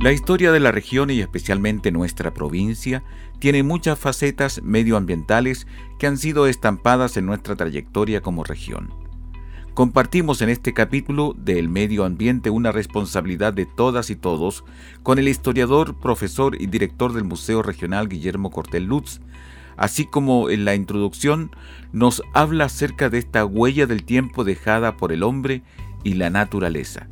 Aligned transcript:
La 0.00 0.12
historia 0.12 0.50
de 0.50 0.60
la 0.60 0.72
región 0.72 1.10
y 1.10 1.20
especialmente 1.20 1.92
nuestra 1.92 2.32
provincia 2.32 3.04
tiene 3.38 3.62
muchas 3.62 3.98
facetas 3.98 4.62
medioambientales 4.62 5.66
que 5.98 6.06
han 6.06 6.16
sido 6.16 6.46
estampadas 6.46 7.18
en 7.18 7.26
nuestra 7.26 7.54
trayectoria 7.54 8.22
como 8.22 8.42
región. 8.42 8.94
Compartimos 9.74 10.40
en 10.40 10.48
este 10.48 10.72
capítulo 10.72 11.34
del 11.36 11.68
medio 11.68 12.06
ambiente 12.06 12.48
una 12.48 12.72
responsabilidad 12.72 13.52
de 13.52 13.66
todas 13.66 14.08
y 14.08 14.16
todos 14.16 14.64
con 15.02 15.18
el 15.18 15.28
historiador, 15.28 15.94
profesor 16.00 16.56
y 16.58 16.66
director 16.66 17.12
del 17.12 17.24
Museo 17.24 17.62
Regional 17.62 18.08
Guillermo 18.08 18.50
Cortel 18.50 18.84
Lutz, 18.84 19.20
así 19.76 20.06
como 20.06 20.48
en 20.48 20.64
la 20.64 20.74
introducción 20.74 21.50
nos 21.92 22.22
habla 22.32 22.64
acerca 22.64 23.10
de 23.10 23.18
esta 23.18 23.44
huella 23.44 23.86
del 23.86 24.04
tiempo 24.04 24.44
dejada 24.44 24.96
por 24.96 25.12
el 25.12 25.22
hombre 25.22 25.62
y 26.04 26.14
la 26.14 26.30
naturaleza. 26.30 27.06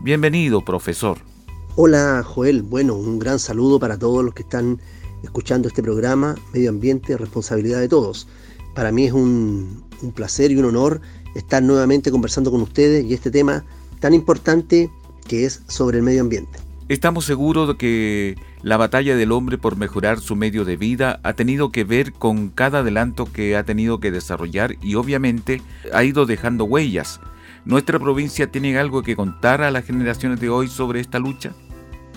Bienvenido, 0.00 0.64
profesor. 0.64 1.33
Hola 1.76 2.22
Joel, 2.24 2.62
bueno, 2.62 2.94
un 2.94 3.18
gran 3.18 3.40
saludo 3.40 3.80
para 3.80 3.98
todos 3.98 4.24
los 4.24 4.32
que 4.32 4.42
están 4.42 4.78
escuchando 5.24 5.66
este 5.66 5.82
programa, 5.82 6.36
Medio 6.52 6.70
Ambiente, 6.70 7.16
Responsabilidad 7.16 7.80
de 7.80 7.88
Todos. 7.88 8.28
Para 8.76 8.92
mí 8.92 9.06
es 9.06 9.12
un, 9.12 9.82
placer 10.14 10.52
y 10.52 10.56
un 10.56 10.66
honor 10.66 11.00
estar 11.34 11.64
nuevamente 11.64 12.12
conversando 12.12 12.52
con 12.52 12.60
ustedes 12.60 13.04
y 13.04 13.12
este 13.12 13.32
tema 13.32 13.64
tan 13.98 14.14
importante 14.14 14.88
que 15.26 15.46
es 15.46 15.64
sobre 15.66 15.98
el 15.98 16.04
medio 16.04 16.20
ambiente. 16.20 16.60
Estamos 16.88 17.24
seguros 17.24 17.66
de 17.66 17.76
que 17.76 18.36
la 18.62 18.76
batalla 18.76 19.16
del 19.16 19.32
hombre 19.32 19.58
por 19.58 19.76
mejorar 19.76 20.20
su 20.20 20.36
medio 20.36 20.64
de 20.64 20.76
vida 20.76 21.18
ha 21.24 21.32
tenido 21.32 21.72
que 21.72 21.82
ver 21.82 22.12
con 22.12 22.50
cada 22.50 22.80
adelanto 22.80 23.24
que 23.24 23.56
ha 23.56 23.64
tenido 23.64 23.98
que 23.98 24.12
desarrollar 24.12 24.76
y 24.80 24.94
obviamente 24.94 25.60
ha 25.92 26.04
ido 26.04 26.24
dejando 26.24 26.66
huellas. 26.66 27.18
¿Nuestra 27.64 27.98
provincia 27.98 28.46
tiene 28.52 28.78
algo 28.78 29.02
que 29.02 29.16
contar 29.16 29.62
a 29.62 29.70
las 29.70 29.86
generaciones 29.86 30.38
de 30.38 30.50
hoy 30.50 30.68
sobre 30.68 31.00
esta 31.00 31.18
lucha? 31.18 31.54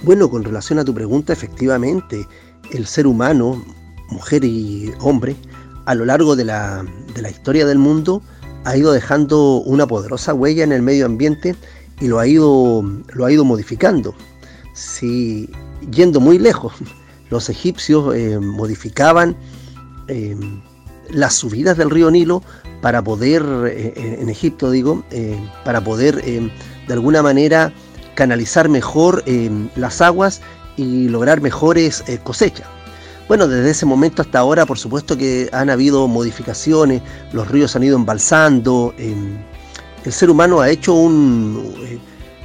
Bueno, 0.03 0.29
con 0.29 0.43
relación 0.43 0.79
a 0.79 0.85
tu 0.85 0.93
pregunta, 0.93 1.33
efectivamente, 1.33 2.27
el 2.71 2.85
ser 2.85 3.07
humano, 3.07 3.63
mujer 4.09 4.43
y 4.43 4.93
hombre, 4.99 5.35
a 5.85 5.95
lo 5.95 6.05
largo 6.05 6.35
de 6.35 6.45
la, 6.45 6.85
historia 7.29 7.65
del 7.65 7.79
mundo, 7.79 8.21
ha 8.63 8.77
ido 8.77 8.91
dejando 8.91 9.57
una 9.57 9.87
poderosa 9.87 10.33
huella 10.33 10.63
en 10.63 10.71
el 10.71 10.81
medio 10.81 11.05
ambiente 11.05 11.55
y 11.99 12.07
lo 12.07 12.19
ha 12.19 12.27
ido, 12.27 12.83
modificando. 13.43 14.13
Si, 14.73 15.49
yendo 15.91 16.19
muy 16.19 16.37
lejos, 16.37 16.73
los 17.29 17.49
egipcios 17.49 18.15
eh, 18.15 18.39
modificaban 18.39 19.35
eh, 20.07 20.35
las 21.09 21.33
subidas 21.33 21.77
del 21.77 21.89
río 21.89 22.11
Nilo 22.11 22.43
para 22.81 23.03
poder, 23.03 23.43
eh, 23.65 24.17
en 24.19 24.29
Egipto 24.29 24.69
digo, 24.69 25.03
para 25.65 25.83
poder 25.83 26.21
de 26.23 26.93
alguna 26.93 27.23
manera 27.23 27.73
canalizar 28.17 28.67
mejor 28.67 29.21
eh, 29.27 29.51
las 29.75 30.01
aguas 30.01 30.41
y 30.75 31.07
lograr 31.07 31.39
mejores 31.39 32.03
eh, 32.07 32.17
cosechas. 32.23 32.67
Bueno, 33.27 33.47
desde 33.47 33.69
ese 33.69 33.85
momento 33.85 34.23
hasta 34.23 34.39
ahora, 34.39 34.65
por 34.65 34.79
supuesto 34.79 35.15
que 35.15 35.49
han 35.53 35.69
habido 35.69 36.07
modificaciones, 36.07 37.03
los 37.31 37.47
ríos 37.47 37.75
han 37.75 37.83
ido 37.83 37.95
embalsando, 37.95 38.91
em, 38.97 39.37
el 40.03 40.11
ser 40.11 40.31
humano 40.31 40.61
ha 40.61 40.69
hecho 40.69 40.95
un, 40.95 41.75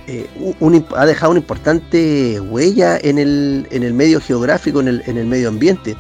eh, 0.06 0.26
ha 0.94 1.06
dejado 1.06 1.30
una 1.30 1.40
importante 1.40 2.38
huella 2.38 2.98
en 2.98 3.18
el, 3.18 3.66
en 3.70 3.82
el 3.82 3.94
medio 3.94 4.20
geográfico, 4.20 4.80
en 4.80 4.88
el, 4.88 5.02
en 5.06 5.16
el, 5.16 5.26
medio 5.26 5.48
ambiente. 5.48 5.96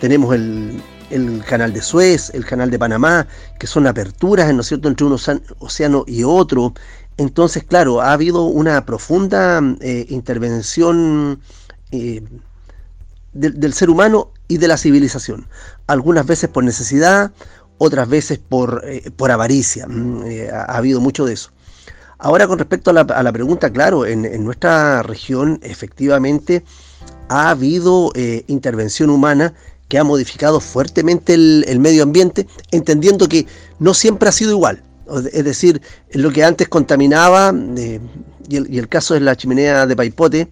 Tenemos 0.00 0.34
el, 0.34 0.80
el, 1.10 1.44
canal 1.44 1.74
de 1.74 1.82
Suez, 1.82 2.30
el 2.32 2.46
canal 2.46 2.70
de 2.70 2.78
Panamá, 2.78 3.26
que 3.58 3.66
son 3.66 3.86
aperturas, 3.86 4.54
¿no 4.54 4.62
es 4.62 4.68
cierto?, 4.68 4.88
entre 4.88 5.04
un 5.04 5.18
océano 5.58 6.04
y 6.06 6.22
otro. 6.24 6.72
Entonces, 7.20 7.64
claro, 7.64 8.00
ha 8.00 8.14
habido 8.14 8.44
una 8.44 8.86
profunda 8.86 9.60
eh, 9.82 10.06
intervención 10.08 11.38
eh, 11.92 12.22
del 13.34 13.74
ser 13.74 13.90
humano 13.90 14.32
y 14.48 14.56
de 14.56 14.66
la 14.66 14.78
civilización. 14.78 15.46
Algunas 15.86 16.24
veces 16.24 16.48
por 16.48 16.64
necesidad, 16.64 17.30
otras 17.76 18.08
veces 18.08 18.38
por, 18.38 18.82
eh, 18.86 19.10
por 19.14 19.30
avaricia. 19.30 19.86
Mm, 19.86 20.22
ha, 20.50 20.78
habido 20.78 21.02
mucho 21.02 21.26
de 21.26 21.34
eso. 21.34 21.50
Ahora, 22.16 22.48
con 22.48 22.58
respecto 22.58 22.88
a 22.88 22.94
la, 22.94 23.32
pregunta, 23.32 23.70
claro, 23.70 24.06
en, 24.06 24.42
nuestra 24.42 25.02
región 25.02 25.60
efectivamente 25.62 26.64
ha 27.28 27.50
habido 27.50 28.12
intervención 28.46 29.10
humana 29.10 29.52
que 29.88 29.98
ha 29.98 30.04
modificado 30.04 30.60
fuertemente 30.60 31.34
el 31.34 31.80
medio 31.80 32.02
ambiente, 32.02 32.46
entendiendo 32.70 33.28
que 33.28 33.46
no 33.78 33.92
siempre 33.92 34.30
ha 34.30 34.32
sido 34.32 34.52
igual 34.52 34.82
es 35.32 35.44
decir, 35.44 35.80
lo 36.12 36.30
que 36.30 36.44
antes 36.44 36.68
contaminaba, 36.68 37.52
eh, 37.76 38.00
y, 38.48 38.78
el, 38.78 38.88
caso 38.88 39.14
es 39.14 39.22
la 39.22 39.36
chimenea 39.36 39.86
de 39.86 39.96
Paipote, 39.96 40.48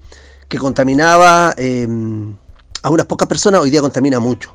que 0.48 0.58
contaminaba 0.58 1.54
em, 1.56 2.34
a 2.82 2.90
unas 2.90 3.06
pocas 3.06 3.28
personas, 3.28 3.60
hoy 3.60 3.70
día 3.70 3.80
contamina 3.80 4.20
mucho. 4.20 4.54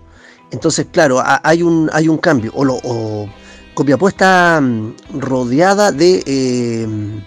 Entonces, 0.51 0.87
claro, 0.91 1.21
hay 1.25 1.63
un, 1.63 1.89
hay 1.93 2.07
un 2.07 2.17
cambio. 2.17 2.51
O, 2.55 2.63
lo, 2.63 2.75
o 2.83 3.27
Copiapó 3.73 4.07
está 4.07 4.61
mm, 4.61 5.19
rodeada 5.19 5.91
de, 5.91 6.23
em, 6.25 7.21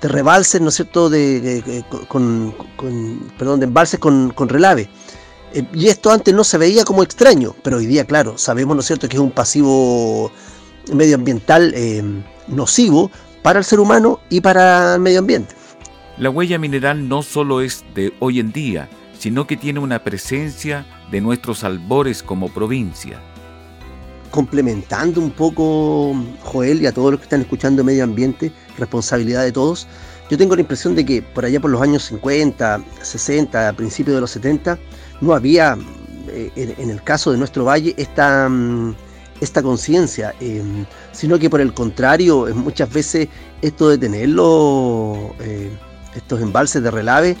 de 0.00 0.08
rebalses, 0.08 0.60
¿no 0.60 0.68
es 0.68 0.76
cierto?, 0.76 1.10
de, 1.10 1.84
con, 2.08 2.54
perdón, 3.38 3.60
de 3.60 3.66
embalses 3.66 4.00
con, 4.00 4.30
con 4.30 4.48
relave. 4.48 4.88
Eh, 5.54 5.66
y 5.74 5.88
esto 5.88 6.10
antes 6.10 6.34
no 6.34 6.44
se 6.44 6.58
veía 6.58 6.84
como 6.84 7.02
extraño, 7.02 7.54
pero 7.62 7.78
hoy 7.78 7.86
día, 7.86 8.04
claro, 8.06 8.38
sabemos, 8.38 8.74
¿no 8.76 8.80
es 8.80 8.86
cierto?, 8.86 9.08
que 9.08 9.16
es 9.16 9.22
un 9.22 9.30
pasivo 9.30 10.32
medioambiental 10.92 11.72
eh, 11.74 12.02
nocivo 12.48 13.10
para 13.42 13.58
el 13.58 13.64
ser 13.64 13.80
humano 13.80 14.20
y 14.28 14.40
para 14.40 14.94
el 14.94 15.00
medio 15.00 15.18
ambiente. 15.18 15.54
La 16.18 16.30
huella 16.30 16.58
mineral 16.58 17.08
no 17.08 17.22
solo 17.22 17.60
es 17.60 17.84
de 17.94 18.12
hoy 18.20 18.38
en 18.38 18.52
día, 18.52 18.88
sino 19.18 19.46
que 19.46 19.56
tiene 19.56 19.80
una 19.80 20.02
presencia 20.02 20.86
de 21.10 21.20
nuestros 21.20 21.64
albores 21.64 22.22
como 22.22 22.48
provincia. 22.48 23.20
Complementando 24.30 25.20
un 25.20 25.30
poco, 25.30 26.14
Joel, 26.42 26.82
y 26.82 26.86
a 26.86 26.92
todos 26.92 27.12
los 27.12 27.20
que 27.20 27.24
están 27.24 27.40
escuchando 27.42 27.84
Medio 27.84 28.04
Ambiente, 28.04 28.52
responsabilidad 28.78 29.42
de 29.42 29.52
todos, 29.52 29.86
yo 30.30 30.38
tengo 30.38 30.54
la 30.54 30.62
impresión 30.62 30.94
de 30.94 31.04
que 31.04 31.22
por 31.22 31.44
allá 31.44 31.60
por 31.60 31.70
los 31.70 31.82
años 31.82 32.04
50, 32.04 32.82
60, 33.02 33.68
a 33.68 33.72
principios 33.74 34.14
de 34.14 34.20
los 34.22 34.30
70, 34.30 34.78
no 35.20 35.34
había, 35.34 35.76
eh, 36.28 36.50
en, 36.78 36.90
el 36.90 37.02
caso 37.02 37.32
de 37.32 37.38
nuestro 37.38 37.64
valle, 37.64 37.94
esta... 37.96 38.50
Mm, 39.42 39.44
esta 39.44 39.62
conciencia, 39.62 40.34
em, 40.40 40.86
sino 41.12 41.38
que 41.38 41.50
por 41.50 41.60
el 41.60 41.72
contrario, 41.74 42.46
muchas 42.54 42.92
veces 42.92 43.28
esto 43.60 43.88
de 43.88 43.98
tenerlo, 43.98 45.34
eh, 45.40 45.70
estos 46.14 46.40
embalses 46.40 46.82
de 46.82 46.90
relave, 46.90 47.36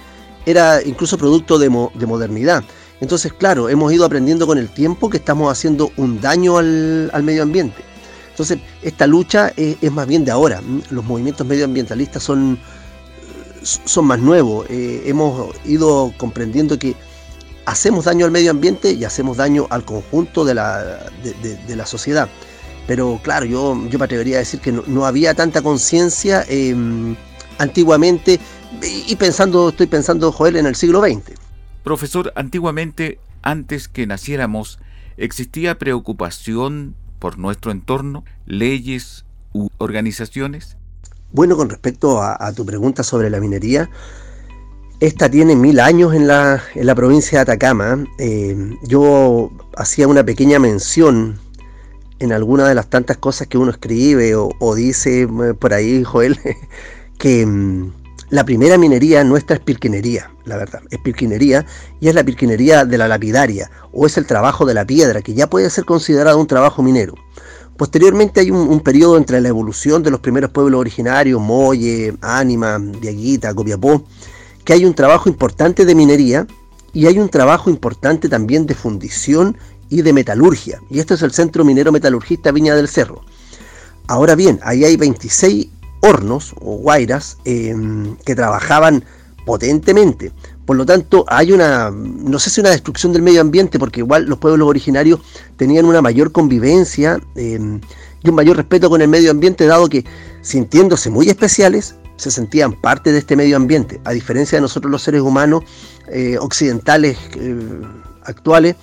era 0.46 0.82
incluso 0.84 1.16
producto 1.16 1.58
de, 1.58 1.68
modernidad. 1.68 2.64
Entonces, 3.00 3.32
claro, 3.32 3.68
hemos 3.68 3.92
ido 3.92 4.04
aprendiendo 4.04 4.46
con 4.46 4.58
el 4.58 4.68
tiempo 4.68 5.08
que 5.10 5.18
estamos 5.18 5.50
haciendo 5.50 5.90
un 5.96 6.20
daño 6.20 6.58
al, 6.58 7.22
medio 7.22 7.42
ambiente. 7.42 7.82
Entonces, 8.30 8.58
esta 8.82 9.06
lucha 9.06 9.52
es, 9.56 9.92
más 9.92 10.06
bien 10.06 10.24
de 10.24 10.30
ahora. 10.30 10.60
Los 10.90 11.04
movimientos 11.04 11.46
medioambientalistas 11.46 12.22
son, 12.22 12.58
son 13.62 14.06
más 14.06 14.18
nuevos. 14.18 14.66
Eh, 14.70 15.02
hemos 15.06 15.54
ido 15.64 16.12
comprendiendo 16.16 16.78
que 16.78 16.96
hacemos 17.66 18.04
daño 18.04 18.24
al 18.24 18.30
medio 18.30 18.50
ambiente 18.50 18.92
y 18.92 19.04
hacemos 19.04 19.36
daño 19.36 19.66
al 19.70 19.84
conjunto 19.84 20.44
de 20.44 20.54
la, 20.54 20.98
de, 21.22 21.76
la 21.76 21.86
sociedad. 21.86 22.28
Pero 22.86 23.20
claro, 23.22 23.46
yo, 23.46 23.76
yo 23.88 23.98
me 23.98 24.04
atrevería 24.04 24.36
a 24.36 24.38
decir 24.40 24.60
que 24.60 24.72
no, 24.72 25.06
había 25.06 25.34
tanta 25.34 25.62
conciencia 25.62 26.44
em, 26.48 27.14
antiguamente 27.58 28.40
y 29.06 29.14
pensando, 29.16 29.68
estoy 29.68 29.86
pensando, 29.86 30.32
Joel, 30.32 30.56
en 30.56 30.66
el 30.66 30.74
siglo 30.74 31.00
XX. 31.00 31.38
Profesor, 31.84 32.32
antiguamente, 32.34 33.20
antes 33.42 33.88
que 33.88 34.06
naciéramos, 34.06 34.78
¿existía 35.16 35.78
preocupación 35.78 36.96
por 37.18 37.38
nuestro 37.38 37.70
entorno, 37.70 38.24
leyes 38.46 39.24
u 39.52 39.68
organizaciones? 39.78 40.76
Bueno, 41.32 41.56
con 41.56 41.70
respecto 41.70 42.20
a 42.20 42.52
tu 42.52 42.66
pregunta 42.66 43.02
sobre 43.02 43.30
la 43.30 43.40
minería, 43.40 43.88
esta 45.02 45.28
tiene 45.28 45.56
mil 45.56 45.80
años 45.80 46.14
en 46.14 46.28
la, 46.28 46.62
en 46.76 46.86
la 46.86 46.94
provincia 46.94 47.38
de 47.38 47.42
Atacama. 47.42 48.06
Eh, 48.18 48.56
yo 48.84 49.50
hacía 49.76 50.06
una 50.06 50.22
pequeña 50.22 50.60
mención 50.60 51.40
en 52.20 52.30
alguna 52.30 52.68
de 52.68 52.76
las 52.76 52.88
tantas 52.88 53.16
cosas 53.16 53.48
que 53.48 53.58
uno 53.58 53.72
escribe 53.72 54.36
o, 54.36 54.74
dice 54.76 55.22
eh, 55.22 55.54
por 55.58 55.74
ahí, 55.74 56.04
Joel, 56.04 56.38
que 57.18 57.44
mm, 57.44 57.92
la 58.30 58.44
primera 58.44 58.78
minería 58.78 59.24
nuestra 59.24 59.56
es 59.56 59.62
pirquinería, 59.62 60.30
la 60.44 60.56
verdad, 60.56 60.82
es 60.88 61.00
pirquinería 61.00 61.66
y 62.00 62.06
es 62.06 62.14
la 62.14 62.22
pirquinería 62.22 62.84
de 62.84 62.96
la 62.96 63.08
lapidaria 63.08 63.72
o 63.92 64.06
es 64.06 64.16
el 64.16 64.24
trabajo 64.24 64.66
de 64.66 64.74
la 64.74 64.86
piedra, 64.86 65.20
que 65.20 65.34
ya 65.34 65.50
puede 65.50 65.68
ser 65.70 65.84
considerado 65.84 66.38
un 66.38 66.46
trabajo 66.46 66.80
minero. 66.80 67.14
Posteriormente 67.76 68.38
hay 68.38 68.52
un, 68.52 68.78
periodo 68.78 69.16
entre 69.16 69.40
la 69.40 69.48
evolución 69.48 70.04
de 70.04 70.12
los 70.12 70.20
primeros 70.20 70.52
pueblos 70.52 70.78
originarios, 70.78 71.40
Molle, 71.40 72.14
Ánima, 72.20 72.78
Diaguita, 72.78 73.52
Copiapó, 73.52 74.04
que 74.64 74.72
hay 74.72 74.84
un 74.84 74.94
trabajo 74.94 75.28
importante 75.28 75.84
de 75.84 75.94
minería 75.94 76.46
y 76.92 77.06
hay 77.06 77.18
un 77.18 77.28
trabajo 77.28 77.70
importante 77.70 78.28
también 78.28 78.66
de 78.66 78.74
fundición 78.74 79.56
y 79.88 80.02
de 80.02 80.12
metalurgia. 80.12 80.80
Y 80.90 80.98
esto 80.98 81.14
es 81.14 81.22
el 81.22 81.32
Centro 81.32 81.64
Minero 81.64 81.92
Metalurgista 81.92 82.50
Viña 82.50 82.74
del 82.74 82.88
Cerro. 82.88 83.22
Ahora 84.06 84.34
bien, 84.34 84.58
ahí 84.62 84.84
hay 84.84 84.96
26 84.96 85.68
hornos 86.00 86.54
o 86.60 86.76
guairas 86.76 87.38
em, 87.44 88.16
que 88.24 88.34
trabajaban 88.34 89.04
potentemente. 89.46 90.32
Por 90.64 90.76
lo 90.76 90.86
tanto, 90.86 91.24
hay 91.28 91.52
una, 91.52 91.90
no 91.90 92.38
sé 92.38 92.50
si 92.50 92.60
una 92.60 92.70
destrucción 92.70 93.12
del 93.12 93.22
medio 93.22 93.40
ambiente, 93.40 93.78
porque 93.78 94.00
igual 94.00 94.26
los 94.26 94.38
pueblos 94.38 94.68
originarios 94.68 95.20
tenían 95.56 95.84
una 95.84 96.00
mayor 96.00 96.32
convivencia 96.32 97.20
em, 97.34 97.80
y 98.22 98.28
un 98.28 98.34
mayor 98.34 98.56
respeto 98.56 98.88
con 98.88 99.02
el 99.02 99.08
medio 99.08 99.30
ambiente, 99.30 99.66
dado 99.66 99.88
que, 99.88 100.04
sintiéndose 100.40 101.10
muy 101.10 101.28
especiales, 101.28 101.96
se 102.22 102.30
sentían 102.30 102.72
parte 102.72 103.10
de 103.10 103.18
este 103.18 103.34
medio 103.34 103.56
ambiente, 103.56 104.00
a 104.04 104.12
diferencia 104.12 104.56
de 104.56 104.62
nosotros 104.62 104.92
los 104.92 105.02
seres 105.02 105.22
humanos 105.22 105.64
eh, 106.06 106.38
occidentales 106.38 107.18
eh, 107.34 107.82
actuales, 108.24 108.76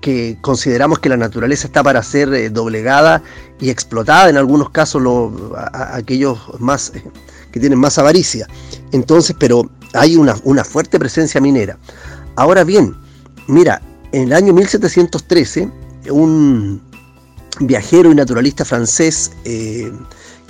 que 0.00 0.38
consideramos 0.40 0.98
que 0.98 1.10
la 1.10 1.18
naturaleza 1.18 1.66
está 1.66 1.82
para 1.82 2.02
ser 2.02 2.32
eh, 2.32 2.48
doblegada 2.48 3.22
y 3.60 3.68
explotada, 3.68 4.30
en 4.30 4.38
algunos 4.38 4.70
casos 4.70 5.02
aquellos 5.74 6.38
más 6.60 6.90
que 7.52 7.60
tienen 7.60 7.78
más 7.78 7.98
avaricia. 7.98 8.48
Entonces, 8.92 9.36
pero 9.38 9.68
hay 9.92 10.16
una, 10.16 10.64
fuerte 10.64 10.98
presencia 10.98 11.42
minera. 11.42 11.76
Ahora 12.36 12.64
bien, 12.64 12.96
mira, 13.48 13.82
en 14.12 14.22
el 14.22 14.32
año 14.32 14.54
1713, 14.54 15.70
un 16.10 16.80
viajero 17.60 18.10
y 18.10 18.14
naturalista 18.14 18.64
francés 18.64 19.32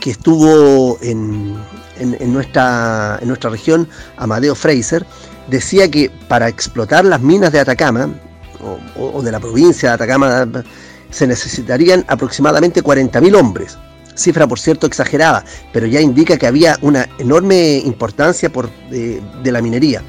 que 0.00 0.10
estuvo 0.10 0.98
en, 1.02 1.56
nuestra, 2.32 3.18
en 3.20 3.28
nuestra 3.28 3.50
región, 3.50 3.88
Amadeo 4.16 4.54
Fraser, 4.54 5.04
decía 5.48 5.90
que 5.90 6.10
para 6.28 6.48
explotar 6.48 7.04
las 7.04 7.20
minas 7.20 7.52
de 7.52 7.60
Atacama, 7.60 8.10
o, 8.96 9.22
de 9.22 9.32
la 9.32 9.40
provincia 9.40 9.90
de 9.90 9.94
Atacama, 9.94 10.48
se 11.10 11.26
necesitarían 11.26 12.04
aproximadamente 12.08 12.82
40.000 12.82 13.36
hombres 13.36 13.78
cifra 14.18 14.46
por 14.46 14.58
cierto 14.58 14.86
exagerada, 14.86 15.44
pero 15.72 15.86
ya 15.86 16.00
indica 16.00 16.36
que 16.36 16.46
había 16.46 16.76
una 16.82 17.08
enorme 17.18 17.78
importancia 17.78 18.50
por, 18.50 18.68
de, 18.90 19.22
la 19.44 19.62
minería, 19.62 20.02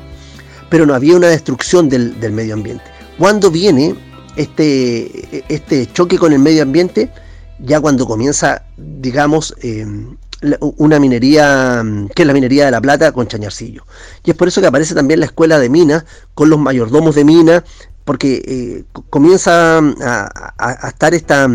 pero 0.69 0.85
no 0.85 0.93
había 0.93 1.15
una 1.15 1.27
destrucción 1.27 1.87
del, 1.87 2.15
medio 2.31 2.55
ambiente. 2.55 2.83
¿Cuándo 3.17 3.51
viene 3.51 3.95
este, 4.35 5.43
este 5.47 5.87
choque 5.93 6.17
con 6.17 6.33
el 6.33 6.39
medio 6.39 6.63
ambiente? 6.63 7.09
Ya 7.59 7.79
cuando 7.79 8.05
comienza, 8.05 8.63
digamos, 8.77 9.53
eh, 9.61 9.85
una 10.77 10.99
minería, 10.99 11.83
que 12.15 12.21
es 12.23 12.27
la 12.27 12.33
minería 12.33 12.65
de 12.65 12.71
la 12.71 12.81
plata 12.81 13.11
con 13.11 13.27
Chañarcillo. 13.27 13.85
Y 14.23 14.31
es 14.31 14.37
por 14.37 14.47
eso 14.47 14.61
que 14.61 14.67
aparece 14.67 14.95
también 14.95 15.19
la 15.19 15.25
escuela 15.25 15.59
de 15.59 15.69
minas, 15.69 16.05
con 16.33 16.49
los 16.49 16.59
mayordomos 16.59 17.15
de 17.15 17.25
minas, 17.25 17.63
porque 18.05 18.41
eh, 18.47 18.83
comienza 19.09 19.77
a, 19.77 20.87
estar 20.87 21.13
esta, 21.13 21.47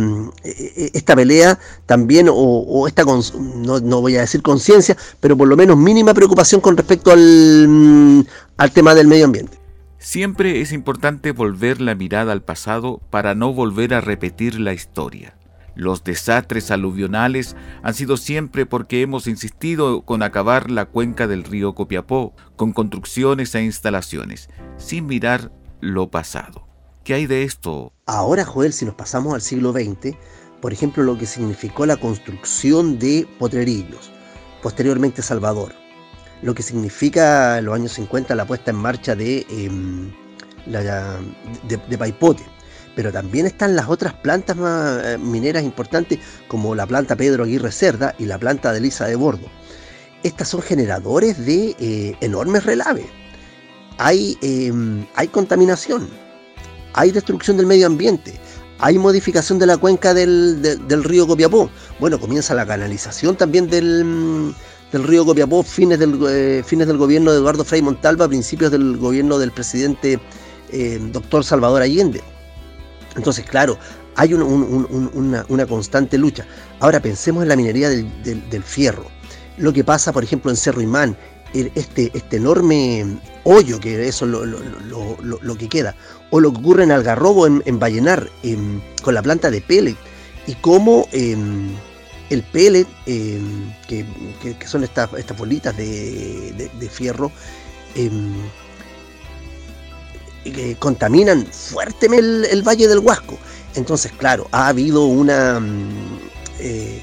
eh, 0.45 0.91
esta 0.93 1.17
pelea 1.17 1.59
también, 1.87 2.29
o, 2.31 2.87
esta, 2.87 3.05
no, 3.05 3.81
no, 3.81 4.01
voy 4.01 4.17
a 4.17 4.21
decir 4.21 4.43
conciencia, 4.43 4.97
pero 5.19 5.37
por 5.37 5.49
lo 5.49 5.57
menos 5.57 5.77
mínima 5.77 6.15
preocupación 6.15 6.61
con 6.61 6.77
respecto 6.77 7.11
al, 7.11 7.67
mm, 7.67 8.25
al 8.59 8.71
tema 8.71 8.95
del 8.95 9.09
medio 9.09 9.25
ambiente. 9.25 9.59
Siempre 9.99 10.61
es 10.61 10.73
importante 10.73 11.33
volver 11.33 11.81
la 11.81 11.95
mirada 11.95 12.33
al 12.33 12.43
pasado 12.43 13.01
para 13.11 13.35
no 13.35 13.55
volver 13.55 13.95
a 13.95 14.03
repetir 14.03 14.61
la 14.61 14.75
historia. 14.75 15.35
Los 15.75 16.05
desastres 16.05 16.71
aluvionales 16.71 17.57
han 17.83 17.95
sido 17.95 18.17
siempre 18.17 18.67
porque 18.67 19.03
hemos 19.03 19.27
insistido 19.27 20.03
con 20.03 20.23
acabar 20.23 20.71
la 20.71 20.87
cuenca 20.87 21.27
del 21.27 21.45
río 21.45 21.75
Copiapó 21.75 22.35
con 22.57 22.73
construcciones 22.73 23.55
e 23.55 23.63
instalaciones, 23.63 24.49
sin 24.77 25.07
mirar 25.07 25.51
lo 25.81 26.11
pasado. 26.11 26.67
¿Qué 27.03 27.15
hay 27.15 27.27
de 27.27 27.43
esto? 27.43 27.93
Ahora, 28.07 28.45
Joel, 28.45 28.73
si 28.73 28.85
nos 28.85 28.95
pasamos 28.95 29.35
al 29.35 29.43
siglo 29.43 29.73
XX, 29.73 30.17
por 30.63 30.73
ejemplo, 30.73 31.03
lo 31.03 31.19
que 31.19 31.27
significó 31.27 31.85
la 31.85 31.99
construcción 31.99 32.99
de 32.99 33.29
Potrerillos, 33.39 34.11
posteriormente 34.63 35.21
Salvador, 35.21 35.75
lo 36.41 36.55
que 36.55 36.63
significa 36.63 37.59
en 37.59 37.67
los 37.67 37.75
años 37.75 37.93
50 37.93 38.35
la 38.35 38.47
puesta 38.47 38.71
en 38.71 38.79
marcha 38.79 39.15
de, 39.15 39.47
em, 39.51 40.11
de, 40.67 41.99
Paipote. 41.99 42.43
Pero 42.97 43.13
también 43.13 43.47
están 43.47 43.75
las 43.75 43.89
otras 43.89 44.13
plantas 44.15 44.57
eh, 44.59 45.19
mineras 45.19 45.65
importantes, 45.65 46.19
como 46.49 46.75
la 46.75 46.87
planta 46.87 47.17
Pedro 47.17 47.45
Aguirre 47.45 47.73
Cerda 47.73 48.15
y 48.19 48.27
la 48.27 48.39
planta 48.39 48.73
de 48.73 48.81
Lisa 48.81 49.07
de 49.07 49.17
Bordo. 49.17 49.49
Estas 50.23 50.49
son 50.49 50.63
generadores 50.63 51.45
de 51.45 51.75
eh, 51.79 52.17
enormes 52.21 52.65
relaves 52.65 53.07
hay, 53.99 54.37
em, 54.43 55.07
hay 55.15 55.29
contaminación, 55.29 56.09
hay 56.95 57.11
destrucción 57.11 57.57
del 57.57 57.67
medio 57.67 57.87
ambiente, 57.87 58.35
hay 58.79 58.99
modificación 58.99 59.59
de 59.59 59.67
la 59.67 59.77
cuenca 59.77 60.15
del, 60.15 61.05
río 61.05 61.27
Copiapó. 61.27 61.71
Bueno, 62.01 62.19
comienza 62.19 62.55
la 62.55 62.67
canalización 62.67 63.37
también 63.37 63.69
del, 63.69 64.55
río 64.93 65.25
Copiapó, 65.25 65.63
fines 65.63 65.99
del, 65.99 66.19
eh, 66.29 66.63
fines 66.65 66.87
del 66.87 66.99
gobierno 66.99 67.33
de 67.33 67.39
Eduardo 67.39 67.65
Frei 67.65 67.83
Montalva, 67.83 68.29
principios 68.29 68.71
del 68.71 68.97
gobierno 68.97 69.39
del 69.39 69.53
presidente 69.53 70.21
doctor 71.13 71.45
Salvador 71.45 71.83
Allende. 71.83 72.21
Entonces, 73.17 73.45
claro, 73.45 73.79
hay 74.17 74.35
una, 74.35 75.67
constante 75.67 76.19
lucha. 76.19 76.47
Ahora 76.81 77.01
pensemos 77.01 77.43
en 77.43 77.49
la 77.49 77.57
minería 77.57 77.89
del, 77.89 78.63
fierro. 78.65 79.07
Lo 79.57 79.73
que 79.73 79.85
pasa, 79.85 80.13
por 80.13 80.25
ejemplo, 80.25 80.51
en 80.51 80.57
Cerro 80.57 80.81
Imán, 80.81 81.17
este, 81.53 82.11
este 82.15 82.37
enorme 82.37 83.19
hoyo, 83.45 83.79
que 83.79 84.09
eso 84.09 84.25
es 84.25 84.31
lo, 84.31 85.57
que 85.57 85.69
queda, 85.69 85.95
o 86.31 86.41
lo 86.41 86.53
que 86.53 86.59
ocurre 86.59 86.85
en 86.85 86.91
Algarrobo, 86.91 87.47
en, 87.47 87.63
en 87.65 88.83
con 89.03 89.15
la 89.15 89.23
planta 89.23 89.51
de 89.51 89.61
pellet, 89.61 89.97
y 90.47 90.55
cómo 90.57 91.09
em, 91.13 91.71
el 92.31 92.43
pellet, 92.43 92.87
em, 93.07 93.73
que, 93.87 94.05
son 94.67 94.85
estas, 94.85 95.13
estas 95.15 95.37
bolitas 95.37 95.77
de, 95.77 96.89
fierro, 96.91 97.31
em, 100.45 100.75
contaminan 100.77 101.47
fuertemente 101.47 102.53
el, 102.53 102.63
Valle 102.63 102.89
del 102.89 102.99
Huasco. 102.99 103.39
Entonces, 103.75 104.13
claro, 104.13 104.49
ha 104.53 104.69
habido 104.69 105.07
una... 105.07 105.61
Mm, 105.61 106.19
eh, 106.61 107.03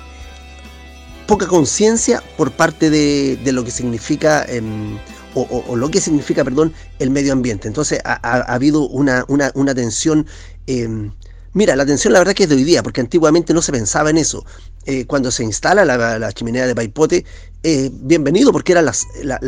poca 1.32 1.48
conciencia 1.48 2.22
por 2.36 2.52
parte 2.52 2.90
de, 2.90 3.40
lo 3.54 3.64
que 3.64 3.72
significa, 3.72 4.44
em, 4.50 4.98
o, 5.34 5.78
lo 5.78 5.90
que 5.90 6.02
significa, 6.02 6.44
perdón, 6.44 6.74
el 7.00 7.10
medio 7.10 7.32
ambiente. 7.32 7.70
Entonces 7.70 8.02
ha, 8.04 8.54
habido 8.54 8.86
una, 8.90 9.24
una, 9.30 9.74
tensión. 9.74 10.28
Em, 10.68 11.14
mira, 11.54 11.78
la 11.78 11.86
tensión 11.86 12.12
la 12.12 12.20
verdad 12.20 12.34
que 12.34 12.44
es 12.44 12.50
de 12.50 12.56
hoy 12.56 12.66
día, 12.66 12.84
porque 12.84 13.00
antiguamente 13.00 13.54
no 13.54 13.62
se 13.62 13.72
pensaba 13.72 14.10
en 14.10 14.18
eso. 14.18 14.46
Eh, 14.86 15.06
cuando 15.06 15.30
se 15.30 15.44
instala 15.44 15.86
la, 15.86 16.32
chimenea 16.32 16.66
de 16.66 16.74
Paipote, 16.74 17.24
eh, 17.62 17.92
bienvenido, 17.94 18.52
porque 18.52 18.72
eran 18.72 18.86
las, 18.86 19.06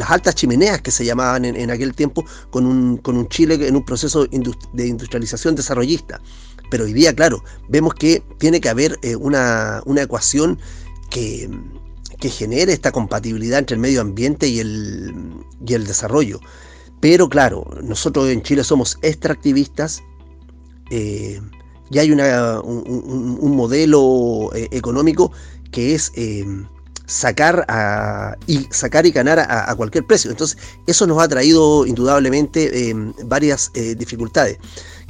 altas 0.07 0.35
chimeneas 0.35 0.81
que 0.81 0.91
se 0.91 1.03
llamaban 1.03 1.43
en, 1.45 1.71
aquel 1.71 1.95
tiempo, 1.95 2.23
con 2.51 2.67
un, 2.67 3.27
Chile 3.29 3.67
en 3.67 3.75
un 3.75 3.83
proceso 3.83 4.25
de 4.25 4.87
industrialización 4.87 5.55
desarrollista. 5.55 6.21
Pero 6.69 6.85
hoy 6.85 6.93
día, 6.93 7.15
claro, 7.15 7.43
vemos 7.67 7.95
que 7.95 8.23
tiene 8.37 8.61
que 8.61 8.69
haber 8.69 8.97
eh, 9.01 9.15
una, 9.15 9.81
una 9.85 10.03
ecuación 10.03 10.59
que, 11.09 11.49
genere 12.21 12.71
esta 12.71 12.93
compatibilidad 12.93 13.59
entre 13.59 13.75
el 13.75 13.81
medio 13.81 13.99
ambiente 13.99 14.47
y 14.47 14.59
el, 14.59 15.13
y 15.67 15.73
el 15.73 15.85
desarrollo. 15.85 16.39
Pero 17.01 17.27
claro, 17.27 17.67
nosotros 17.83 18.29
en 18.29 18.41
Chile 18.43 18.63
somos 18.63 18.97
extractivistas 19.01 20.01
eh, 20.89 21.41
y 21.93 21.99
hay 21.99 22.11
una, 22.11 22.59
un, 22.61 23.55
modelo 23.55 24.49
eh, 24.55 24.67
económico 24.71 25.31
que 25.71 25.93
es 25.93 26.11
eh, 26.15 26.43
sacar, 27.05 27.65
a, 27.67 28.35
y, 28.47 28.67
sacar 28.71 29.05
y 29.05 29.11
ganar 29.11 29.39
a, 29.39 29.75
cualquier 29.75 30.05
precio. 30.05 30.31
Entonces, 30.31 30.57
eso 30.87 31.05
nos 31.05 31.21
ha 31.21 31.27
traído 31.27 31.85
indudablemente 31.85 32.95
varias 33.25 33.71
dificultades. 33.73 34.57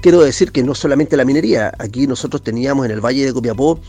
Quiero 0.02 0.22
decir 0.22 0.52
que 0.52 0.64
no 0.64 0.76
solamente 0.76 1.16
la 1.16 1.24
minería, 1.24 1.74
aquí 1.80 2.06
nosotros 2.06 2.44
teníamos 2.44 2.86
en 2.86 2.92
el 2.92 3.00
Valle 3.00 3.26
de 3.26 3.34
Copiapó 3.34 3.80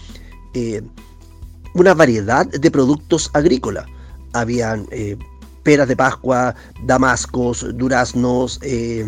una 1.74 1.94
variedad 1.94 2.46
de 2.46 2.70
productos 2.70 3.30
agrícolas. 3.34 3.86
Habían 4.32 4.86
eh, 4.90 5.16
peras 5.64 5.88
de 5.88 5.96
Pascua, 5.96 6.54
damascos, 6.84 7.66
duraznos, 7.74 8.60
eh, 8.62 9.04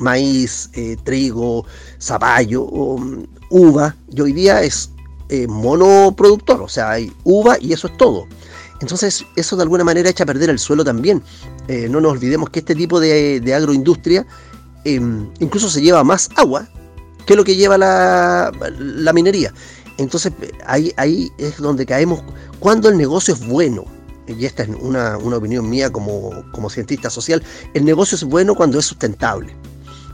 maíz, 0.00 0.70
eh, 0.72 0.96
trigo, 1.04 1.64
zapallo, 2.00 2.64
um, 2.64 3.24
uva. 3.50 3.94
Y 4.10 4.20
hoy 4.20 4.32
día 4.32 4.62
es 4.62 4.90
monoproductor, 5.46 6.62
o 6.62 6.68
sea, 6.68 6.92
hay 6.92 7.12
uva 7.22 7.58
y 7.60 7.74
eso 7.74 7.86
es 7.86 7.96
todo. 7.98 8.26
Entonces, 8.80 9.26
eso 9.36 9.56
de 9.56 9.62
alguna 9.62 9.84
manera 9.84 10.08
echa 10.08 10.24
a 10.24 10.26
perder 10.26 10.48
el 10.48 10.58
suelo 10.58 10.82
también. 10.84 11.22
no 11.90 12.00
nos 12.00 12.12
olvidemos 12.12 12.48
que 12.48 12.60
este 12.60 12.74
tipo 12.74 12.98
de, 12.98 13.42
agroindustria 13.54 14.26
em, 14.84 15.28
incluso 15.38 15.68
se 15.68 15.82
lleva 15.82 16.02
más 16.02 16.30
agua 16.36 16.66
que 17.26 17.36
lo 17.36 17.44
que 17.44 17.56
lleva 17.56 17.76
la, 17.76 19.12
minería. 19.12 19.52
Entonces 19.98 20.32
ahí, 20.64 20.94
ahí 20.96 21.30
es 21.36 21.58
donde 21.58 21.84
caemos 21.84 22.22
cuando 22.58 22.88
el 22.88 22.96
negocio 22.96 23.34
es 23.34 23.46
bueno. 23.46 23.84
Y 24.28 24.44
esta 24.44 24.62
es 24.62 24.68
una, 24.68 25.16
opinión 25.16 25.68
mía 25.68 25.90
como, 25.90 26.44
cientista 26.70 27.10
social. 27.10 27.42
El 27.74 27.84
negocio 27.84 28.16
es 28.16 28.24
bueno 28.24 28.54
cuando 28.54 28.78
es 28.78 28.86
sustentable. 28.86 29.54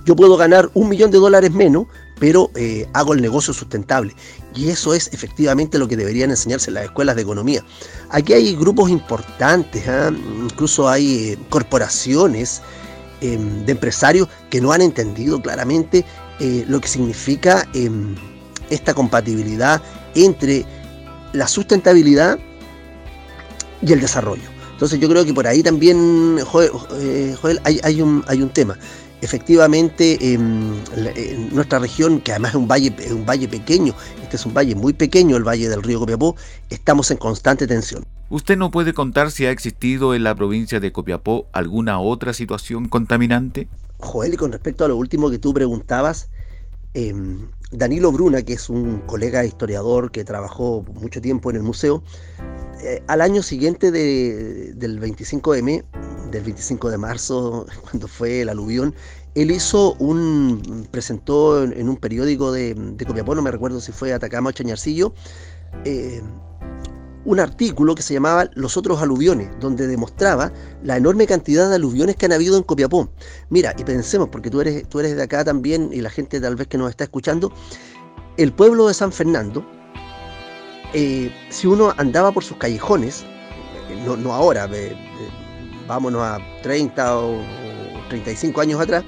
Yo 0.05 0.15
puedo 0.15 0.37
ganar 0.37 0.71
un 0.75 0.89
millón 0.91 1.11
de 1.11 1.19
dólares 1.19 1.51
menos, 1.51 1.87
pero 2.21 2.51
eh, 2.55 2.87
hago 2.93 3.15
el 3.15 3.23
negocio 3.23 3.55
sustentable. 3.55 4.15
Y 4.55 4.69
eso 4.69 4.95
es 4.95 5.11
efectivamente 5.13 5.79
lo 5.79 5.89
que 5.89 5.97
deberían 5.97 6.31
enseñarse 6.31 6.71
en 6.71 6.75
las 6.75 6.85
escuelas 6.85 7.17
de 7.17 7.23
economía. 7.23 7.65
Aquí 8.11 8.35
hay 8.35 8.55
grupos 8.55 8.91
importantes, 8.91 9.89
¿ah? 9.89 10.13
incluso 10.43 10.89
hay 10.89 11.31
eh, 11.31 11.39
corporaciones 11.49 12.61
em, 13.21 13.65
de 13.65 13.73
empresarios 13.73 14.29
que 14.51 14.61
no 14.61 14.73
han 14.73 14.83
entendido 14.83 15.41
claramente 15.41 16.05
eh, 16.39 16.65
lo 16.69 16.81
que 16.81 16.89
significa 16.89 17.67
em, 17.73 18.15
esta 18.71 18.93
compatibilidad 18.93 19.81
entre 20.15 20.67
la 21.33 21.49
sustentabilidad 21.49 22.39
y 23.85 23.93
el 23.93 24.01
desarrollo. 24.01 24.43
Entonces 24.73 24.99
yo 24.99 25.09
creo 25.09 25.25
que 25.25 25.33
por 25.33 25.47
ahí 25.47 25.63
también, 25.63 26.39
Joel, 26.45 26.71
eh, 27.01 27.37
hay, 27.65 28.03
un, 28.03 28.25
hay 28.27 28.43
un 28.43 28.51
tema 28.51 28.77
efectivamente 29.21 30.35
en 30.35 30.83
nuestra 31.55 31.79
región, 31.79 32.21
que 32.21 32.33
además 32.33 32.51
es 32.51 32.57
un 32.57 32.69
valle, 32.69 32.95
es 32.99 33.13
un 33.13 33.25
valle 33.25 33.49
pequeño, 33.49 33.95
este 34.23 34.37
es 34.37 34.45
un 34.45 34.53
valle 34.53 34.75
muy 34.75 34.93
pequeño, 34.93 35.37
el 35.37 35.45
valle 35.45 35.69
del 35.69 35.83
río 35.83 35.99
Copiapó, 35.99 36.37
estamos 36.69 37.11
en 37.11 37.17
constante 37.17 37.67
tensión. 37.67 38.05
¿Usted 38.29 38.59
no 38.59 38.71
puede 38.71 38.93
contar 38.93 39.31
si 39.31 39.47
ha 39.47 39.51
existido 39.51 40.15
en 40.15 40.25
la 40.25 40.35
provincia 40.35 40.79
de 40.81 40.93
Copiapó 40.93 41.47
alguna 41.53 42.01
otra 42.01 42.35
situación 42.35 42.89
contaminante? 42.89 43.69
Joel, 43.99 44.35
y 44.35 44.37
con 44.37 44.53
respecto 44.53 44.85
a 44.85 44.89
lo 44.89 44.97
último 44.97 45.31
que 45.31 45.39
tú 45.39 45.55
preguntabas, 45.55 46.29
em, 46.95 47.49
Danilo 47.71 48.13
Bruna, 48.13 48.43
que 48.43 48.55
es 48.55 48.71
un 48.71 49.01
colega 49.01 49.45
historiador 49.45 50.11
que 50.11 50.25
trabajó 50.25 50.85
mucho 50.95 51.21
tiempo 51.21 51.51
en 51.51 51.57
el 51.57 51.63
museo, 51.63 52.03
eh, 52.83 53.03
al 53.07 53.21
año 53.21 53.43
siguiente 53.43 53.91
del 53.91 55.01
25M, 55.01 55.85
del 56.31 56.43
25 56.43 56.91
de 56.91 56.99
marzo, 56.99 57.67
cuando 57.83 58.09
fue 58.09 58.43
el 58.43 58.49
aluvión, 58.49 58.95
él 59.35 59.51
hizo 59.51 59.95
un, 59.95 60.87
presentó 60.91 61.65
en, 61.65 61.89
un 61.89 61.97
periódico 61.97 62.53
de, 62.53 62.75
de, 62.75 63.05
Copiapó, 63.05 63.35
no 63.35 63.43
me 63.43 63.51
recuerdo 63.51 63.81
si 63.81 63.91
fue 63.91 64.13
Atacama 64.13 64.51
o 64.51 64.53
Chañarcillo, 64.53 65.13
eh, 65.85 66.23
un 67.25 67.41
artículo 67.41 67.95
que 67.95 68.03
se 68.03 68.15
llamaba 68.15 68.49
Los 68.55 68.77
otros 68.77 69.01
aluviones, 69.01 69.49
donde 69.61 69.87
demostraba 69.87 70.53
la 70.83 70.97
enorme 70.97 71.27
cantidad 71.27 71.69
de 71.69 71.77
aluviones 71.77 72.17
que 72.17 72.27
han 72.27 72.33
habido 72.33 72.57
en 72.57 72.63
Copiapó. 72.63 73.09
Mira, 73.51 73.75
y 73.79 73.85
pensemos, 73.85 74.29
porque 74.29 74.51
tú 74.51 74.61
eres, 74.61 74.89
tú 74.89 75.01
eres 75.01 75.17
de 75.17 75.23
acá 75.23 75.45
también 75.45 75.91
y 75.93 76.01
la 76.01 76.11
gente 76.11 76.41
tal 76.41 76.57
vez 76.57 76.69
que 76.69 76.79
nos 76.79 76.91
está 76.91 77.05
escuchando, 77.05 77.53
el 78.37 78.53
pueblo 78.53 78.89
de 78.89 78.95
San 78.95 79.13
Fernando, 79.13 79.65
eh, 80.93 81.33
si 81.51 81.67
uno 81.67 81.93
andaba 81.97 82.33
por 82.33 82.45
sus 82.45 82.57
callejones, 82.57 83.25
no, 84.05 84.17
no 84.17 84.33
ahora, 84.33 84.69
vámonos 85.87 86.23
a 86.23 86.39
30 86.63 87.19
o, 87.19 87.43
35 88.09 88.61
años 88.61 88.81
atrás, 88.81 89.05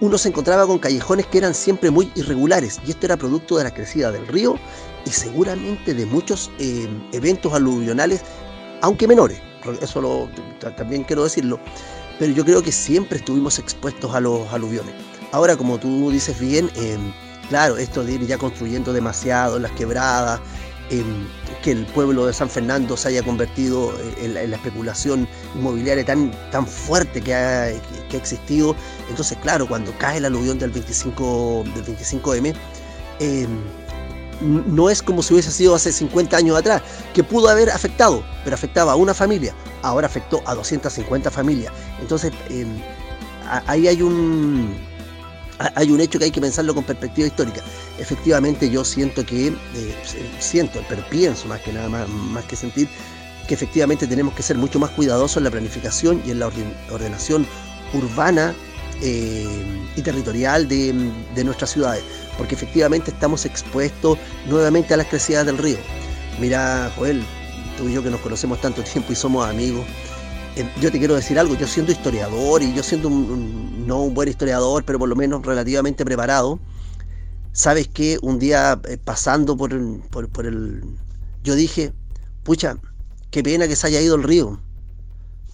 uno 0.00 0.18
se 0.18 0.28
encontraba 0.28 0.66
con 0.66 0.78
callejones 0.78 1.26
que 1.26 1.38
eran 1.38 1.54
siempre 1.54 1.90
muy 1.90 2.10
irregulares 2.16 2.80
y 2.84 2.90
esto 2.90 3.06
era 3.06 3.16
producto 3.16 3.56
de 3.56 3.64
la 3.64 3.72
crecida 3.72 4.10
del 4.10 4.26
río 4.26 4.56
y 5.04 5.10
seguramente 5.10 5.94
de 5.94 6.06
muchos 6.06 6.50
eh, 6.58 6.88
eventos 7.12 7.52
aluvionales, 7.52 8.22
aunque 8.80 9.06
menores, 9.06 9.40
eso 9.80 10.28
también 10.76 11.04
quiero 11.04 11.24
decirlo, 11.24 11.58
pero 12.18 12.32
yo 12.32 12.44
creo 12.44 12.62
que 12.62 12.72
siempre 12.72 13.18
estuvimos 13.18 13.58
expuestos 13.58 14.14
a 14.14 14.20
los 14.20 14.52
aluviones. 14.52 14.94
Ahora, 15.32 15.56
como 15.56 15.78
tú 15.78 16.10
dices 16.10 16.38
bien, 16.38 16.70
eh, 16.76 16.98
claro, 17.48 17.76
esto 17.76 18.04
de 18.04 18.12
ir 18.12 18.26
ya 18.26 18.38
construyendo 18.38 18.92
demasiado 18.92 19.58
las 19.58 19.72
quebradas, 19.72 20.40
que 21.62 21.70
el 21.70 21.86
pueblo 21.86 22.26
de 22.26 22.32
San 22.32 22.50
Fernando 22.50 22.96
se 22.96 23.08
haya 23.08 23.22
convertido 23.22 23.92
eh, 23.98 24.24
en 24.24 24.50
la, 24.50 24.56
especulación 24.56 25.28
inmobiliaria 25.54 26.04
tan, 26.04 26.32
tan 26.50 26.66
fuerte 26.66 27.20
que 27.20 27.34
ha, 27.34 27.70
existido. 28.12 28.76
Entonces, 29.08 29.38
claro, 29.40 29.66
cuando 29.66 29.92
cae 29.98 30.18
el 30.18 30.24
aluvión 30.26 30.58
del 30.58 30.70
25, 30.70 31.64
del 31.74 31.84
25M, 31.84 32.54
em, 33.20 33.48
no 34.42 34.90
es 34.90 35.02
como 35.02 35.22
si 35.22 35.34
hubiese 35.34 35.50
sido 35.50 35.74
hace 35.74 35.92
50 35.92 36.36
años 36.36 36.56
atrás, 36.56 36.82
que 37.14 37.22
pudo 37.22 37.48
haber 37.48 37.70
afectado, 37.70 38.22
pero 38.44 38.54
afectaba 38.54 38.92
a 38.92 38.96
una 38.96 39.14
familia, 39.14 39.54
ahora 39.82 40.06
afectó 40.06 40.42
a 40.46 40.54
250 40.54 41.30
familias. 41.30 41.72
Entonces, 42.00 42.32
em, 42.50 42.80
ahí 43.66 43.88
hay 43.88 44.02
un 44.02 44.92
hay 45.76 45.90
un 45.90 46.00
hecho 46.00 46.18
que 46.18 46.24
hay 46.24 46.30
que 46.30 46.40
pensarlo 46.40 46.74
con 46.74 46.84
perspectiva 46.84 47.26
histórica. 47.28 47.60
Efectivamente, 47.98 48.68
yo 48.68 48.84
siento 48.84 49.24
que, 49.24 49.48
eh, 49.48 49.54
siento, 50.40 50.84
pero 50.88 51.04
pienso 51.08 51.46
más 51.46 51.60
que 51.60 51.72
nada, 51.72 51.88
más, 51.88 52.44
que 52.46 52.56
sentir, 52.56 52.88
que 53.46 53.54
efectivamente 53.54 54.06
tenemos 54.06 54.34
que 54.34 54.42
ser 54.42 54.56
mucho 54.56 54.78
más 54.78 54.90
cuidadosos 54.90 55.36
en 55.36 55.44
la 55.44 55.50
planificación 55.50 56.22
y 56.26 56.30
en 56.30 56.40
la 56.40 56.50
ordenación 56.90 57.46
urbana 57.92 58.54
eh, 59.02 59.46
y 59.96 60.02
territorial 60.02 60.68
de, 60.68 60.92
nuestras 61.44 61.70
ciudades, 61.70 62.04
porque 62.38 62.54
efectivamente 62.54 63.10
estamos 63.10 63.44
expuestos 63.44 64.16
nuevamente 64.48 64.94
a 64.94 64.96
las 64.96 65.06
crecidas 65.08 65.44
del 65.44 65.58
río. 65.58 65.78
Mira, 66.40 66.90
Joel, 66.96 67.22
tú 67.76 67.88
y 67.88 67.94
yo 67.94 68.02
que 68.02 68.10
nos 68.10 68.20
conocemos 68.20 68.60
tanto 68.60 68.82
tiempo 68.82 69.12
y 69.12 69.16
somos 69.16 69.46
amigos, 69.46 69.84
eh, 70.54 70.68
yo 70.80 70.92
te 70.92 70.98
quiero 70.98 71.14
decir 71.14 71.38
algo, 71.38 71.56
yo 71.56 71.66
siendo 71.66 71.90
historiador 71.90 72.62
y 72.62 72.72
yo 72.74 72.82
siendo 72.82 73.10
no 73.10 74.02
un 74.02 74.14
buen 74.14 74.28
historiador, 74.28 74.84
pero 74.84 74.98
por 74.98 75.08
lo 75.08 75.16
menos 75.16 75.44
relativamente 75.44 76.04
preparado, 76.04 76.60
sabes 77.52 77.88
que 77.88 78.18
un 78.22 78.38
día 78.38 78.80
eh, 78.88 78.98
pasando 79.02 79.56
por 79.56 79.72
el, 79.72 80.00
por, 80.10 80.46
el... 80.46 80.82
Yo 81.42 81.54
dije, 81.54 81.92
pucha, 82.44 82.76
qué 83.30 83.42
pena 83.42 83.66
que 83.66 83.76
se 83.76 83.86
haya 83.86 84.00
ido 84.00 84.14
el 84.14 84.22
río. 84.22 84.60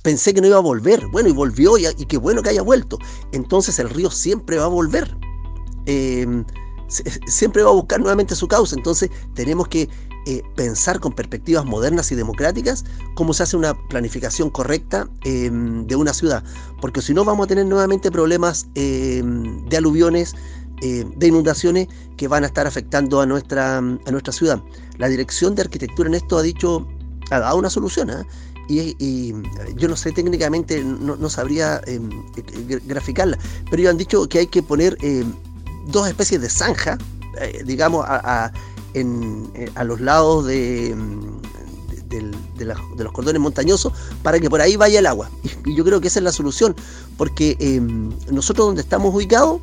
Pensé 0.08 0.32
que 0.32 0.40
no 0.40 0.46
iba 0.46 0.56
a 0.56 0.60
volver. 0.60 1.06
Bueno, 1.08 1.28
y 1.28 1.32
volvió 1.32 1.76
y, 1.76 1.84
qué 2.06 2.16
bueno 2.16 2.42
que 2.42 2.48
haya 2.48 2.62
vuelto. 2.62 2.98
Entonces 3.32 3.78
el 3.78 3.90
río 3.90 4.10
siempre 4.10 4.56
va 4.56 4.64
a 4.64 4.68
volver. 4.68 5.14
Em, 5.84 6.46
siempre 7.26 7.62
va 7.62 7.68
a 7.68 7.74
buscar 7.74 8.00
nuevamente 8.00 8.34
su 8.34 8.48
causa. 8.48 8.74
Entonces 8.74 9.10
tenemos 9.34 9.68
que 9.68 9.86
eh, 10.24 10.42
pensar 10.56 10.98
con 10.98 11.12
perspectivas 11.12 11.66
modernas 11.66 12.10
y 12.10 12.14
democráticas 12.14 12.86
cómo 13.16 13.34
se 13.34 13.42
hace 13.42 13.58
una 13.58 13.74
planificación 13.90 14.48
correcta 14.48 15.06
em, 15.24 15.86
de 15.86 15.94
una 15.94 16.14
ciudad, 16.14 16.42
porque 16.80 17.02
si 17.02 17.12
no 17.12 17.22
vamos 17.22 17.44
a 17.44 17.48
tener 17.48 17.66
nuevamente 17.66 18.10
problemas 18.10 18.66
em, 18.76 19.62
de 19.68 19.76
aluviones, 19.76 20.34
eh, 20.80 21.04
de 21.16 21.26
inundaciones 21.26 21.86
que 22.16 22.28
van 22.28 22.44
a 22.44 22.46
estar 22.46 22.66
afectando 22.66 23.20
a 23.20 23.26
nuestra, 23.26 23.76
a 23.76 24.10
nuestra 24.10 24.32
ciudad. 24.32 24.58
La 24.96 25.10
dirección 25.10 25.54
de 25.54 25.60
arquitectura 25.60 26.08
en 26.08 26.14
esto 26.14 26.38
ha 26.38 26.42
dicho, 26.42 26.88
ha 27.30 27.40
dado 27.40 27.58
una 27.58 27.68
solución, 27.68 28.10
¿ah? 28.68 28.94
y, 28.98 29.34
yo 29.76 29.88
no 29.88 29.96
sé 29.96 30.12
técnicamente, 30.12 30.82
no, 30.82 31.30
sabría 31.30 31.80
em, 31.86 32.10
graficarla, 32.86 33.38
pero 33.70 33.82
ellos 33.82 33.90
han 33.90 33.98
dicho 33.98 34.28
que 34.28 34.40
hay 34.40 34.46
que 34.46 34.62
poner 34.62 34.96
dos 35.88 36.08
especies 36.08 36.40
de 36.40 36.48
zanja, 36.48 36.98
eh, 37.40 37.62
digamos, 37.64 38.04
a, 38.06 38.52
eh, 38.94 39.70
a 39.74 39.84
los 39.84 40.00
lados 40.00 40.46
de, 40.46 40.94
de, 42.08 42.64
los 42.64 43.12
cordones 43.12 43.40
montañosos 43.40 43.92
para 44.22 44.40
que 44.40 44.48
por 44.48 44.60
ahí 44.60 44.76
vaya 44.76 44.98
el 44.98 45.06
agua. 45.06 45.30
Y, 45.64 45.74
yo 45.74 45.84
creo 45.84 46.00
que 46.00 46.08
esa 46.08 46.20
es 46.20 46.24
la 46.24 46.32
solución, 46.32 46.74
porque 47.16 47.56
em, 47.60 48.10
nosotros 48.30 48.66
donde 48.66 48.82
estamos 48.82 49.14
ubicados, 49.14 49.60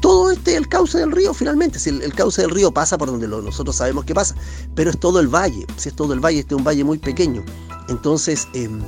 todo 0.00 0.32
este 0.32 0.52
es 0.52 0.56
el 0.56 0.68
cauce 0.68 0.98
del 0.98 1.12
río 1.12 1.32
finalmente. 1.32 1.78
Si 1.78 1.90
el, 1.90 2.12
cauce 2.14 2.42
del 2.42 2.50
río 2.50 2.72
pasa 2.72 2.98
por 2.98 3.08
donde 3.08 3.28
nosotros 3.28 3.76
sabemos 3.76 4.04
que 4.04 4.14
pasa, 4.14 4.34
pero 4.74 4.90
es 4.90 4.98
todo 4.98 5.20
el 5.20 5.28
valle. 5.28 5.64
Si 5.76 5.88
es 5.88 5.94
todo 5.94 6.12
el 6.12 6.20
valle, 6.20 6.40
este 6.40 6.54
es 6.54 6.58
un 6.58 6.64
valle 6.64 6.82
muy 6.82 6.98
pequeño. 6.98 7.44
Entonces, 7.88 8.48
em, 8.54 8.80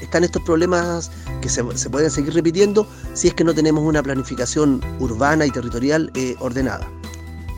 están 0.00 0.24
estos 0.24 0.42
problemas 0.42 1.10
que 1.40 1.48
se, 1.48 1.62
pueden 1.62 2.10
seguir 2.10 2.34
repitiendo 2.34 2.86
si 3.14 3.28
es 3.28 3.34
que 3.34 3.44
no 3.44 3.54
tenemos 3.54 3.84
una 3.84 4.02
planificación 4.02 4.80
urbana 4.98 5.46
y 5.46 5.50
territorial 5.50 6.10
eh, 6.14 6.36
ordenada. 6.40 6.88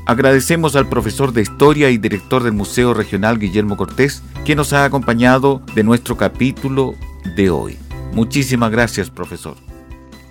Agradecemos 0.06 0.75
al 0.75 0.88
profesor 0.88 1.32
de 1.32 1.42
Historia 1.42 1.88
y 1.90 1.96
director 1.96 2.42
del 2.42 2.52
Museo 2.52 2.92
Regional 2.92 3.38
Guillermo 3.38 3.76
Cortés, 3.76 4.22
que 4.44 4.56
nos 4.56 4.72
ha 4.72 4.84
acompañado 4.84 5.62
de 5.76 5.84
nuestro 5.84 6.16
capítulo 6.16 6.94
de 7.37 7.50
hoy. 7.50 7.78
Muchísimas 8.12 8.72
gracias, 8.72 9.11
profesor. 9.11 9.56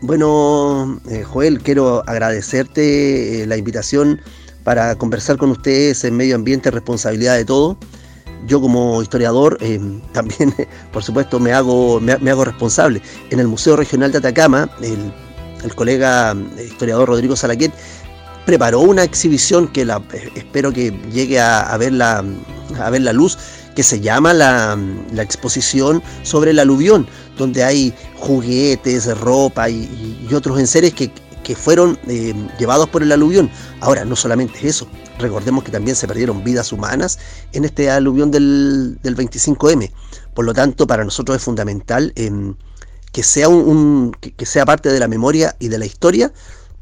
Bueno, 0.02 1.00
eh, 1.10 1.24
Joel, 1.24 1.62
quiero 1.62 2.04
agradecerte 2.08 3.44
eh, 3.44 3.48
la 3.48 3.56
invitación 3.56 4.20
para 4.64 4.96
conversar 4.96 5.38
con 5.38 5.52
ustedes 5.52 6.04
en 6.04 6.18
medio 6.18 6.36
ambiente, 6.36 6.70
responsabilidad 6.70 7.38
de 7.38 7.46
todo. 7.46 7.78
Yo 8.48 8.60
como 8.60 9.02
historiador 9.02 9.58
eh, 9.62 9.80
también, 10.14 10.54
por 10.92 11.04
supuesto, 11.04 11.40
me 11.40 11.54
hago, 11.54 12.00
me, 12.00 12.14
hago 12.30 12.46
responsable. 12.46 13.02
En 13.30 13.40
el 13.40 13.48
Museo 13.48 13.76
Regional 13.76 14.12
de 14.12 14.18
Atacama, 14.20 14.70
el, 14.82 15.12
el 15.64 15.76
colega 15.76 16.36
historiador 16.60 17.10
Rodrigo 17.10 17.36
Salaquet 17.36 17.72
preparó 18.46 18.80
una 18.80 19.04
exhibición 19.04 19.68
que 19.68 19.86
la, 19.86 20.02
espero 20.36 20.72
que 20.72 20.92
llegue 21.12 21.40
a, 21.40 21.76
ver, 21.78 21.94
la, 21.94 22.24
a 22.80 22.90
ver 22.90 23.02
la 23.02 23.14
luz, 23.14 23.38
que 23.76 23.84
se 23.84 24.00
llama 24.00 24.34
la, 24.34 24.78
exposición 25.18 26.02
sobre 26.24 26.52
el 26.52 26.60
aluvión, 26.60 27.08
donde 27.38 27.64
hay 27.64 27.94
juguetes, 28.18 29.18
ropa 29.20 29.70
y, 29.70 30.28
otros 30.34 30.60
enseres 30.60 30.94
que, 30.94 31.12
fueron 31.56 32.00
eh, 32.08 32.34
llevados 32.58 32.90
por 32.90 33.04
el 33.04 33.12
aluvión. 33.12 33.50
Ahora, 33.80 34.06
no 34.06 34.16
solamente 34.16 34.68
eso, 34.68 34.88
recordemos 35.20 35.64
que 35.64 35.72
también 35.72 35.96
se 35.96 36.08
perdieron 36.08 36.44
vidas 36.44 36.72
humanas 36.72 37.20
en 37.52 37.66
este 37.66 37.90
aluvión 37.90 38.32
del, 38.32 39.00
25M. 39.04 39.92
Por 40.34 40.46
lo 40.46 40.54
tanto, 40.54 40.88
para 40.88 41.04
nosotros 41.04 41.38
es 41.38 41.44
fundamental 41.44 42.14
em, 42.16 42.56
que, 43.12 43.24
sea 43.24 43.50
un, 43.50 44.12
que 44.20 44.46
sea 44.46 44.66
parte 44.66 44.90
de 44.90 45.00
la 45.00 45.08
memoria 45.08 45.56
y 45.60 45.68
de 45.68 45.78
la 45.78 45.86
historia 45.86 46.32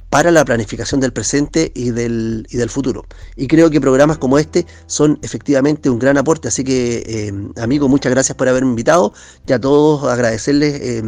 para 0.10 0.32
la 0.32 0.44
planificación 0.46 1.00
del 1.00 1.13
presente 1.13 1.72
y 1.75 1.92
del, 1.92 2.48
y 2.50 2.58
del 2.58 2.70
futuro. 2.70 3.06
Y 3.36 3.48
creo 3.48 3.70
que 3.70 3.80
programas 3.80 4.18
como 4.18 4.39
este 4.39 4.66
son 4.88 5.20
efectivamente 5.22 5.89
un 5.89 6.00
gran 6.00 6.18
aporte, 6.18 6.48
así 6.48 6.63
que 6.63 7.04
eh, 7.06 7.34
amigo, 7.62 7.88
muchas 7.88 8.12
gracias 8.12 8.36
por 8.36 8.50
haberme 8.50 8.70
invitado 8.70 9.13
y 9.48 9.54
a 9.54 9.60
todos 9.60 10.04
agradecerles 10.12 10.80
eh, 10.82 11.04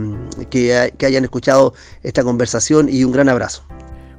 que, 0.49 0.93
que 0.97 1.05
hayan 1.05 1.23
escuchado 1.23 1.73
esta 2.03 2.23
conversación 2.23 2.89
y 2.89 3.03
un 3.03 3.11
gran 3.11 3.29
abrazo. 3.29 3.63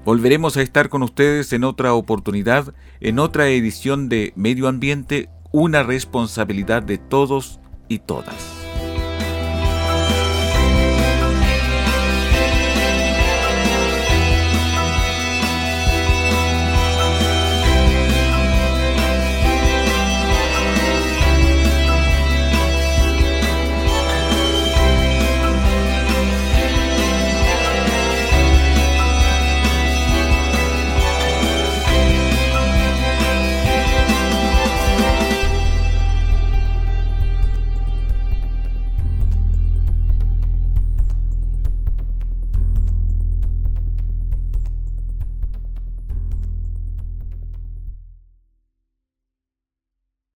Volveremos 0.05 0.57
a 0.57 0.62
estar 0.62 0.89
con 0.89 1.03
ustedes 1.05 1.53
en 1.53 1.62
otra 1.62 1.95
oportunidad, 1.95 2.75
en 3.01 3.21
otra 3.21 3.49
edición 3.49 4.09
de 4.09 4.33
Medio 4.35 4.67
Ambiente, 4.67 5.29
una 5.53 5.85
responsabilidad 5.85 6.83
de 6.83 6.99
todos 6.99 7.61
y 7.89 8.01
todas. 8.01 8.62